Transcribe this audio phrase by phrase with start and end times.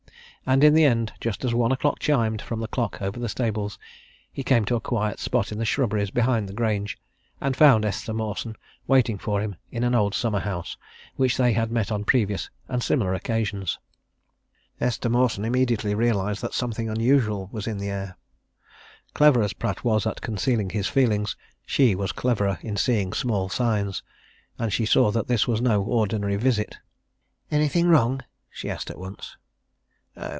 [0.43, 3.77] And in the end, just as one o'clock chimed from the clock over the stables,
[4.33, 6.97] he came to a quiet spot in the shrubberies behind the Grange,
[7.39, 8.55] and found Esther Mawson
[8.87, 10.77] waiting for him in an old summer house
[11.15, 13.77] in which they had met on previous and similar occasions.
[14.79, 18.17] Esther Mawson immediately realized that something unusual was in the air.
[19.13, 21.35] Clever as Pratt was at concealing his feelings,
[21.67, 24.01] she was cleverer in seeing small signs,
[24.57, 26.79] and she saw that this was no ordinary visit.
[27.51, 29.37] "Anything wrong?" she asked at once.